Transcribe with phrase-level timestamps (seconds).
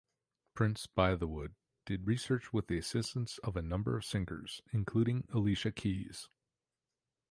[0.55, 1.53] Prince-Bythewood
[1.85, 6.27] did research with the assistance of a number of singers, including Alicia Keys.